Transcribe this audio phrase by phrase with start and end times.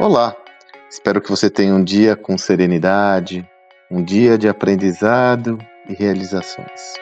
[0.00, 0.34] Olá,
[0.90, 3.48] espero que você tenha um dia com serenidade,
[3.88, 5.56] um dia de aprendizado
[5.88, 6.94] e realizações.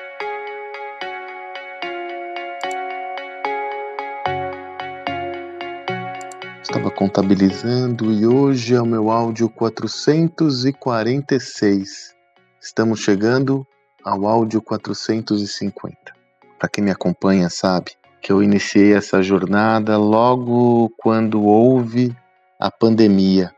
[6.63, 12.15] Estava contabilizando e hoje é o meu áudio 446.
[12.61, 13.67] Estamos chegando
[14.05, 15.97] ao áudio 450.
[16.59, 22.15] Para quem me acompanha sabe que eu iniciei essa jornada logo quando houve
[22.63, 23.51] a pandemia.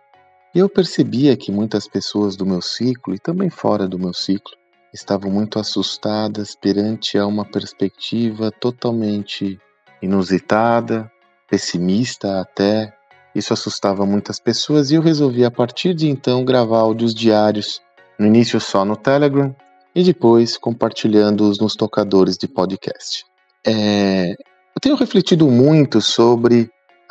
[0.54, 4.56] Eu percebia que muitas pessoas do meu ciclo e também fora do meu ciclo
[4.94, 9.58] estavam muito assustadas perante a uma perspectiva totalmente
[10.00, 11.10] inusitada,
[11.50, 12.94] pessimista até.
[13.34, 17.82] Isso assustava muitas pessoas e eu resolvi a partir de então gravar áudios diários,
[18.18, 19.54] no início só no Telegram
[19.94, 23.22] e depois compartilhando-os nos tocadores de podcast.
[23.66, 26.70] É, eu tenho refletido muito sobre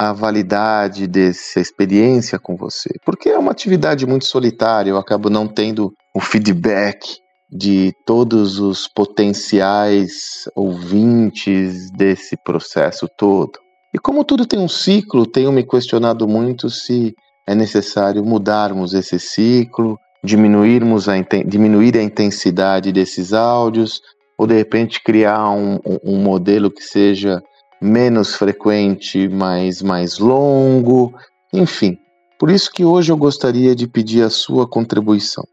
[0.10, 5.48] a validade dessa experiência com você, porque é uma atividade muito solitária, eu acabo não
[5.48, 7.18] tendo o feedback
[7.52, 13.52] de todos os potenciais ouvintes desse processo todo.
[13.94, 17.14] E como tudo tem um ciclo, tenho me questionado muito se
[17.48, 21.14] é necessário mudarmos esse ciclo, diminuirmos a,
[21.46, 24.02] diminuir a intensidade desses áudios,
[24.38, 27.40] ou de repente criar um, um modelo que seja
[27.84, 31.14] menos frequente, mas mais longo,
[31.52, 31.98] enfim.
[32.40, 35.44] Por isso que hoje eu gostaria de pedir a sua contribuição.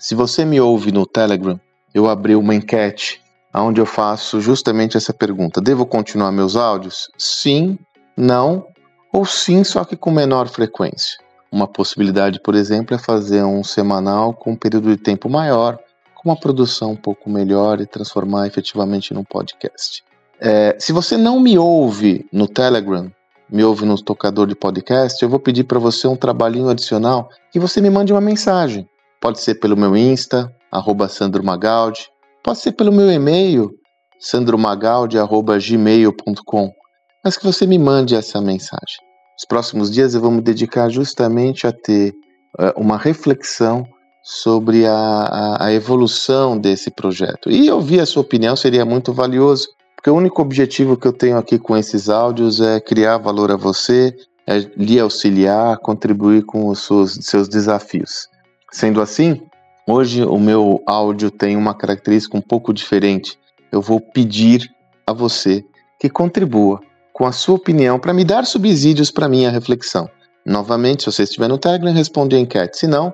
[0.00, 1.60] Se você me ouve no Telegram,
[1.94, 3.20] eu abri uma enquete
[3.54, 7.08] onde eu faço justamente essa pergunta: devo continuar meus áudios?
[7.18, 7.78] Sim,
[8.16, 8.66] não,
[9.12, 11.18] ou sim, só que com menor frequência.
[11.52, 15.78] Uma possibilidade, por exemplo, é fazer um semanal com um período de tempo maior,
[16.14, 20.02] com uma produção um pouco melhor e transformar efetivamente num podcast.
[20.40, 23.10] É, se você não me ouve no Telegram,
[23.50, 27.58] me ouve no tocador de podcast, eu vou pedir para você um trabalhinho adicional e
[27.58, 28.88] você me mande uma mensagem.
[29.20, 32.08] Pode ser pelo meu Insta, arroba Sandro Magaldi,
[32.42, 33.70] pode ser pelo meu e-mail,
[34.18, 36.72] sandromagaldi.gmail.com,
[37.22, 38.96] mas que você me mande essa mensagem.
[39.36, 42.14] Nos próximos dias eu vou me dedicar justamente a ter
[42.58, 43.84] uh, uma reflexão
[44.22, 47.50] sobre a, a, a evolução desse projeto.
[47.50, 49.68] E ouvir a sua opinião seria muito valioso,
[50.04, 53.56] porque o único objetivo que eu tenho aqui com esses áudios é criar valor a
[53.56, 54.14] você,
[54.46, 58.28] é lhe auxiliar, contribuir com os seus, seus desafios.
[58.70, 59.40] Sendo assim,
[59.88, 63.38] hoje o meu áudio tem uma característica um pouco diferente.
[63.72, 64.70] Eu vou pedir
[65.06, 65.64] a você
[65.98, 66.80] que contribua
[67.14, 70.06] com a sua opinião para me dar subsídios para minha reflexão.
[70.44, 72.76] Novamente, se você estiver no Telegram, responde a enquete.
[72.76, 73.10] Se não,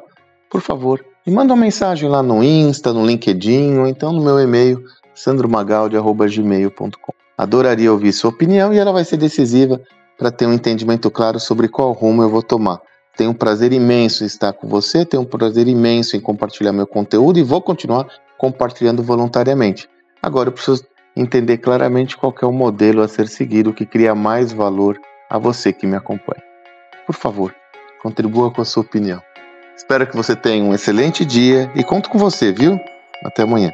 [0.51, 4.41] por favor, me manda uma mensagem lá no Insta, no LinkedIn ou então no meu
[4.41, 4.83] e-mail
[5.23, 7.13] sandromagaldi.gmail.com.
[7.37, 9.81] Adoraria ouvir sua opinião e ela vai ser decisiva
[10.19, 12.81] para ter um entendimento claro sobre qual rumo eu vou tomar.
[13.17, 16.87] Tenho um prazer imenso em estar com você, tenho um prazer imenso em compartilhar meu
[16.87, 18.07] conteúdo e vou continuar
[18.39, 19.89] compartilhando voluntariamente.
[20.23, 20.85] Agora eu preciso
[21.17, 24.99] entender claramente qual é o modelo a ser seguido que cria mais valor
[25.29, 26.43] a você que me acompanha.
[27.07, 27.55] Por favor,
[28.03, 29.21] contribua com a sua opinião.
[29.77, 32.79] Espero que você tenha um excelente dia e conto com você, viu?
[33.25, 33.73] Até amanhã.